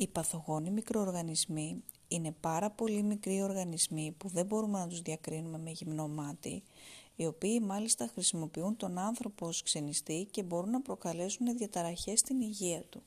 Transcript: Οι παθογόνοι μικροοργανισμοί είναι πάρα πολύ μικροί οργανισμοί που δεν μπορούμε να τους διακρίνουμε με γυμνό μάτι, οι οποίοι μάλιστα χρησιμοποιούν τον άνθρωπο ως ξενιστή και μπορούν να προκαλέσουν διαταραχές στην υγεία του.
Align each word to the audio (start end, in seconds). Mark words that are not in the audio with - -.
Οι 0.00 0.08
παθογόνοι 0.08 0.70
μικροοργανισμοί 0.70 1.82
είναι 2.08 2.34
πάρα 2.40 2.70
πολύ 2.70 3.02
μικροί 3.02 3.42
οργανισμοί 3.42 4.14
που 4.18 4.28
δεν 4.28 4.46
μπορούμε 4.46 4.78
να 4.78 4.86
τους 4.86 5.00
διακρίνουμε 5.00 5.58
με 5.58 5.70
γυμνό 5.70 6.08
μάτι, 6.08 6.62
οι 7.16 7.26
οποίοι 7.26 7.60
μάλιστα 7.62 8.06
χρησιμοποιούν 8.06 8.76
τον 8.76 8.98
άνθρωπο 8.98 9.46
ως 9.46 9.62
ξενιστή 9.62 10.28
και 10.30 10.42
μπορούν 10.42 10.70
να 10.70 10.80
προκαλέσουν 10.80 11.56
διαταραχές 11.56 12.18
στην 12.18 12.40
υγεία 12.40 12.82
του. 12.82 13.02